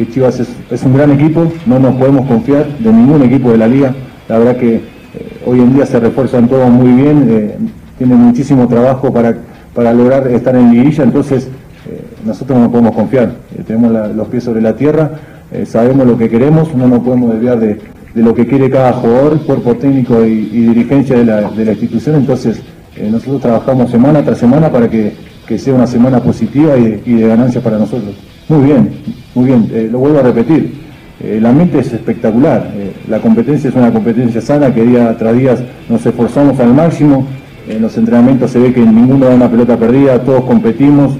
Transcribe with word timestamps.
que 0.00 0.10
Chivas 0.10 0.40
es, 0.40 0.82
un 0.82 0.96
gran 0.96 1.10
equipo, 1.10 1.52
no 1.66 1.78
nos 1.78 1.94
podemos 1.96 2.26
confiar 2.26 2.66
de 2.78 2.90
ningún 2.90 3.20
equipo 3.20 3.50
de 3.52 3.58
la 3.58 3.68
liga. 3.68 3.94
La 4.28 4.38
verdad 4.38 4.56
que 4.56 4.76
eh, 4.76 4.80
hoy 5.44 5.60
en 5.60 5.74
día 5.74 5.84
se 5.84 6.00
refuerzan 6.00 6.48
todos 6.48 6.70
muy 6.70 6.90
bien, 6.92 7.26
eh, 7.28 7.58
tienen 7.98 8.16
muchísimo 8.16 8.66
trabajo 8.66 9.12
para, 9.12 9.36
para 9.74 9.92
lograr 9.92 10.26
estar 10.28 10.56
en 10.56 10.72
liguilla, 10.72 11.04
entonces 11.04 11.48
eh, 11.86 12.00
nosotros 12.24 12.58
no 12.58 12.70
podemos 12.70 12.94
confiar. 12.94 13.32
Eh, 13.54 13.62
tenemos 13.66 14.16
los 14.16 14.28
pies 14.28 14.42
sobre 14.42 14.62
la 14.62 14.74
tierra, 14.74 15.10
sabemos 15.66 16.06
lo 16.06 16.16
que 16.16 16.30
queremos, 16.30 16.74
no 16.74 16.88
nos 16.88 17.00
podemos 17.00 17.32
desviar 17.34 17.60
de, 17.60 17.78
de 18.14 18.22
lo 18.22 18.34
que 18.34 18.46
quiere 18.46 18.70
cada 18.70 18.94
jugador, 18.94 19.38
cuerpo 19.42 19.74
técnico 19.74 20.24
y, 20.24 20.46
dirigencia 20.46 21.16
de 21.18 21.26
la, 21.26 21.50
de 21.50 21.64
la 21.66 21.72
institución, 21.72 22.16
entonces 22.16 22.62
nosotros 23.10 23.42
trabajamos 23.42 23.90
semana 23.90 24.22
tras 24.22 24.38
semana 24.38 24.72
para 24.72 24.88
que, 24.88 25.12
que 25.46 25.58
sea 25.58 25.74
una 25.74 25.86
semana 25.86 26.20
positiva 26.20 26.78
y 26.78 27.02
y 27.04 27.14
de 27.16 27.26
ganancia 27.26 27.60
para 27.60 27.76
nosotros. 27.76 28.14
Muy 28.48 28.64
bien, 28.64 28.90
muy 29.34 29.46
bien, 29.46 29.68
eh, 29.72 29.88
lo 29.90 29.98
vuelvo 29.98 30.18
a 30.18 30.22
repetir. 30.22 30.72
Eh, 31.22 31.36
el 31.38 31.46
ambiente 31.46 31.78
es 31.78 31.92
espectacular, 31.92 32.70
eh, 32.74 32.92
la 33.08 33.18
competencia 33.20 33.68
es 33.70 33.76
una 33.76 33.92
competencia 33.92 34.40
sana 34.40 34.74
que 34.74 34.82
día 34.84 35.16
tras 35.18 35.36
día 35.36 35.56
nos 35.88 36.04
esforzamos 36.04 36.58
al 36.60 36.74
máximo, 36.74 37.26
en 37.68 37.82
los 37.82 37.96
entrenamientos 37.96 38.50
se 38.50 38.58
ve 38.58 38.72
que 38.72 38.80
ninguno 38.80 39.26
da 39.26 39.34
una 39.34 39.50
pelota 39.50 39.76
perdida, 39.76 40.22
todos 40.22 40.44
competimos, 40.44 41.12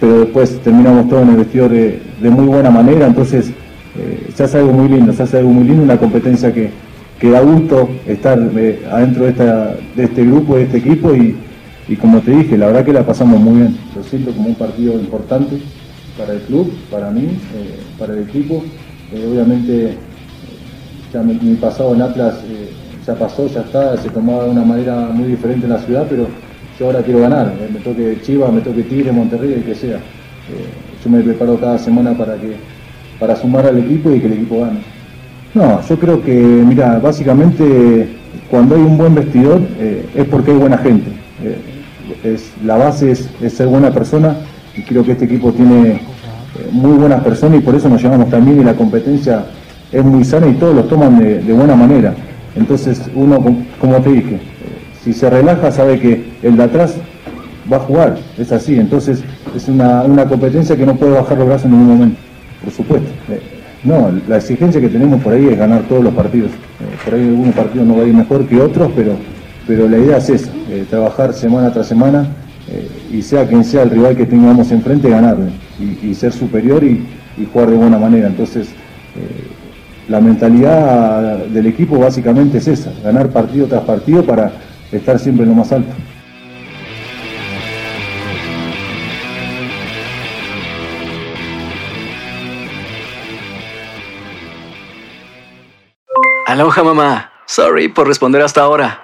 pero 0.00 0.20
después 0.20 0.58
terminamos 0.60 1.08
todos 1.08 1.22
en 1.22 1.30
el 1.30 1.36
vestidor 1.36 1.70
de, 1.70 2.00
de 2.20 2.30
muy 2.30 2.46
buena 2.46 2.70
manera, 2.70 3.06
entonces 3.06 3.50
eh, 3.96 4.30
se 4.34 4.44
hace 4.44 4.58
algo 4.58 4.72
muy 4.72 4.88
lindo, 4.88 5.12
se 5.12 5.22
hace 5.22 5.38
algo 5.38 5.50
muy 5.50 5.64
lindo, 5.64 5.82
una 5.82 5.98
competencia 5.98 6.52
que, 6.52 6.70
que 7.18 7.30
da 7.30 7.40
gusto 7.40 7.88
estar 8.06 8.38
eh, 8.56 8.82
adentro 8.90 9.24
de, 9.24 9.30
esta, 9.30 9.76
de 9.94 10.04
este 10.04 10.24
grupo, 10.24 10.56
de 10.56 10.64
este 10.64 10.78
equipo 10.78 11.14
y, 11.14 11.36
y 11.86 11.96
como 11.96 12.20
te 12.20 12.32
dije, 12.32 12.58
la 12.58 12.66
verdad 12.66 12.84
que 12.84 12.92
la 12.92 13.06
pasamos 13.06 13.38
muy 13.40 13.60
bien, 13.60 13.76
lo 13.94 14.02
siento 14.02 14.32
como 14.32 14.48
un 14.48 14.54
partido 14.54 14.94
importante 14.94 15.58
para 16.18 16.32
el 16.34 16.40
club, 16.40 16.72
para 16.90 17.10
mí, 17.10 17.22
eh, 17.22 17.80
para 17.98 18.14
el 18.14 18.20
equipo, 18.28 18.62
Eh, 19.12 19.28
obviamente 19.30 19.72
eh, 19.90 19.96
ya 21.12 21.22
mi, 21.22 21.34
mi 21.34 21.54
pasado 21.56 21.94
en 21.94 22.02
Atlas 22.02 22.34
ya 23.06 23.14
pasó, 23.14 23.46
ya 23.46 23.60
está, 23.60 23.96
se 23.98 24.08
tomaba 24.08 24.44
de 24.44 24.50
una 24.50 24.64
manera 24.64 25.08
muy 25.12 25.28
diferente 25.28 25.66
en 25.66 25.72
la 25.72 25.78
ciudad, 25.78 26.06
pero 26.08 26.26
yo 26.78 26.86
ahora 26.86 27.02
quiero 27.02 27.20
ganar, 27.20 27.52
me 27.72 27.78
toque 27.80 28.18
Chivas, 28.22 28.50
me 28.50 28.60
toque 28.62 28.82
Tigre, 28.82 29.12
Monterrey, 29.12 29.52
el 29.52 29.62
que 29.62 29.74
sea. 29.74 29.98
Yo 31.04 31.10
me 31.10 31.20
preparo 31.20 31.60
cada 31.60 31.78
semana 31.78 32.16
para 32.16 32.34
que 32.36 32.56
para 33.20 33.36
sumar 33.36 33.66
al 33.66 33.78
equipo 33.78 34.10
y 34.10 34.20
que 34.20 34.26
el 34.26 34.32
equipo 34.32 34.60
gane. 34.60 34.80
No, 35.54 35.80
yo 35.86 35.96
creo 35.98 36.22
que, 36.22 36.32
mira, 36.32 36.98
básicamente 36.98 38.08
cuando 38.50 38.74
hay 38.74 38.82
un 38.82 38.96
buen 38.96 39.14
vestidor 39.14 39.60
es 40.16 40.26
porque 40.28 40.50
hay 40.50 40.56
buena 40.56 40.78
gente. 40.78 41.10
Es, 42.24 42.50
la 42.64 42.76
base 42.76 43.10
es 43.12 43.52
ser 43.52 43.68
buena 43.68 43.90
persona 43.92 44.34
y 44.76 44.82
creo 44.82 45.04
que 45.04 45.12
este 45.12 45.24
equipo 45.26 45.52
tiene 45.52 45.90
eh, 45.92 46.00
muy 46.72 46.92
buenas 46.92 47.22
personas 47.22 47.58
y 47.58 47.62
por 47.62 47.74
eso 47.74 47.88
nos 47.88 48.02
llevamos 48.02 48.28
también 48.30 48.60
y 48.60 48.64
la 48.64 48.74
competencia 48.74 49.44
es 49.92 50.04
muy 50.04 50.24
sana 50.24 50.46
y 50.48 50.54
todos 50.54 50.74
lo 50.74 50.84
toman 50.84 51.18
de, 51.18 51.52
buena 51.52 51.76
manera. 51.76 52.14
Entonces 52.56 53.02
uno, 53.14 53.40
com- 53.40 53.64
como 53.80 53.96
te 54.00 54.10
dije, 54.10 54.34
eh, 54.36 54.40
si 55.02 55.12
se 55.12 55.30
relaja 55.30 55.70
sabe 55.70 55.98
que 55.98 56.32
el 56.42 56.56
de 56.56 56.62
atrás 56.62 56.96
va 57.72 57.76
a 57.76 57.80
jugar, 57.80 58.18
es 58.38 58.52
así. 58.52 58.78
Entonces 58.78 59.22
es 59.54 59.68
una, 59.68 60.02
una 60.02 60.24
competencia 60.26 60.76
que 60.76 60.86
no 60.86 60.96
puede 60.96 61.12
bajar 61.12 61.38
los 61.38 61.46
brazos 61.46 61.66
en 61.66 61.72
ningún 61.72 61.88
momento, 61.88 62.20
por 62.62 62.72
supuesto. 62.72 63.08
Eh, 63.30 63.40
no, 63.84 64.10
la 64.28 64.38
exigencia 64.38 64.80
que 64.80 64.88
tenemos 64.88 65.22
por 65.22 65.34
ahí 65.34 65.46
es 65.46 65.58
ganar 65.58 65.82
todos 65.82 66.02
los 66.02 66.14
partidos. 66.14 66.50
Por 67.04 67.14
ahí 67.14 67.20
algunos 67.20 67.54
partidos 67.54 67.86
no 67.86 67.96
va 67.96 68.02
a 68.02 68.06
ir 68.06 68.14
mejor 68.14 68.46
que 68.46 68.58
otros, 68.60 68.90
pero, 68.96 69.12
pero 69.66 69.88
la 69.88 69.98
idea 69.98 70.16
es 70.16 70.30
esa, 70.30 70.50
trabajar 70.88 71.34
semana 71.34 71.70
tras 71.70 71.86
semana 71.86 72.26
eh, 72.68 72.88
y 73.12 73.22
sea 73.22 73.46
quien 73.46 73.64
sea 73.64 73.82
el 73.82 73.90
rival 73.90 74.16
que 74.16 74.26
tengamos 74.26 74.70
enfrente, 74.72 75.08
ganarle 75.08 75.50
y, 75.78 76.08
y 76.08 76.14
ser 76.14 76.32
superior 76.32 76.82
y, 76.82 77.04
y 77.36 77.46
jugar 77.52 77.70
de 77.70 77.76
buena 77.76 77.98
manera. 77.98 78.26
Entonces, 78.26 78.68
eh, 79.16 79.48
la 80.08 80.20
mentalidad 80.20 81.38
del 81.46 81.66
equipo 81.66 81.98
básicamente 81.98 82.58
es 82.58 82.68
esa, 82.68 82.92
ganar 83.02 83.28
partido 83.30 83.66
tras 83.66 83.84
partido 83.84 84.22
para 84.24 84.52
estar 84.92 85.18
siempre 85.18 85.44
en 85.44 85.50
lo 85.50 85.56
más 85.56 85.72
alto. 85.72 85.92
Aloha 96.46 96.84
mamá. 96.84 97.30
Sorry 97.46 97.88
por 97.88 98.06
responder 98.06 98.42
hasta 98.42 98.60
ahora. 98.60 99.03